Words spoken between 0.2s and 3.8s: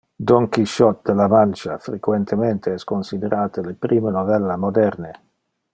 Don Quixote de la Mancha frequentemente es considerate le